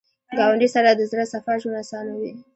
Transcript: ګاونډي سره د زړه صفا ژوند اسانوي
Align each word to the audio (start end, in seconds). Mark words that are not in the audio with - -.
ګاونډي 0.37 0.67
سره 0.75 0.89
د 0.93 1.01
زړه 1.11 1.25
صفا 1.33 1.53
ژوند 1.61 1.81
اسانوي 1.83 2.31